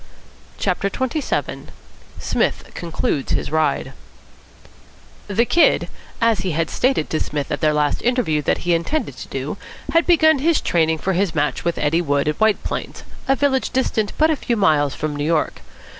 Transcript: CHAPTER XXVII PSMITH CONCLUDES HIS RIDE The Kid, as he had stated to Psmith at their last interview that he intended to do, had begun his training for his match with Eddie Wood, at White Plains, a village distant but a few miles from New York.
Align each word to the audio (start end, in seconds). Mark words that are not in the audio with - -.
CHAPTER 0.57 0.87
XXVII 0.87 1.67
PSMITH 2.17 2.71
CONCLUDES 2.73 3.33
HIS 3.33 3.51
RIDE 3.51 3.93
The 5.27 5.45
Kid, 5.45 5.89
as 6.19 6.39
he 6.39 6.53
had 6.53 6.71
stated 6.71 7.07
to 7.11 7.19
Psmith 7.19 7.51
at 7.51 7.61
their 7.61 7.71
last 7.71 8.01
interview 8.01 8.41
that 8.41 8.65
he 8.65 8.73
intended 8.73 9.15
to 9.17 9.27
do, 9.27 9.57
had 9.93 10.07
begun 10.07 10.39
his 10.39 10.59
training 10.59 10.97
for 10.97 11.13
his 11.13 11.35
match 11.35 11.63
with 11.63 11.77
Eddie 11.77 12.01
Wood, 12.01 12.27
at 12.27 12.39
White 12.39 12.63
Plains, 12.63 13.03
a 13.27 13.35
village 13.35 13.69
distant 13.69 14.11
but 14.17 14.31
a 14.31 14.35
few 14.35 14.55
miles 14.57 14.95
from 14.95 15.15
New 15.15 15.23
York. 15.23 15.61